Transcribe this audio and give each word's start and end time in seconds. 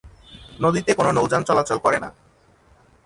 নদীতে 0.61 0.91
কোনো 0.93 1.11
নৌযান 1.11 1.41
চলাচল 1.43 1.77
করে 1.77 1.97
না। 1.99 2.09